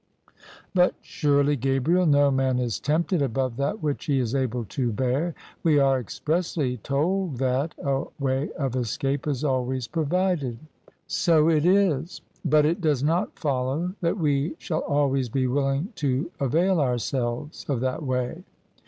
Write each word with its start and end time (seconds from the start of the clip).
"But 0.73 0.95
surely, 1.01 1.55
Gabriel, 1.55 2.07
no 2.07 2.31
man 2.31 2.57
is 2.57 2.79
tempted 2.79 3.21
above 3.21 3.55
that 3.57 3.83
which 3.83 4.05
he 4.05 4.17
is 4.17 4.33
able 4.33 4.65
to 4.65 4.91
bear. 4.91 5.35
We 5.61 5.77
are 5.77 5.99
expressly 5.99 6.77
told 6.77 7.37
that 7.37 7.75
a 7.77 8.05
way 8.17 8.49
of 8.57 8.75
escape 8.75 9.25
b 9.27 9.33
always 9.45 9.87
provided." 9.87 10.57
THE 10.57 10.91
SUBJECTION" 11.05 11.05
So 11.05 11.49
It 11.51 11.65
is; 11.67 12.21
but 12.43 12.65
It 12.65 12.81
does 12.81 13.03
not 13.03 13.37
follow 13.37 13.93
that 14.01 14.17
we 14.17 14.55
shall 14.57 14.79
always 14.81 15.29
be 15.29 15.45
willing 15.45 15.89
to 15.97 16.31
avail 16.39 16.81
ourselves 16.81 17.63
of 17.69 17.79
that 17.81 18.01
way. 18.01 18.43